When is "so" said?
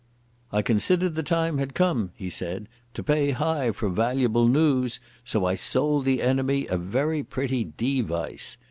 5.23-5.45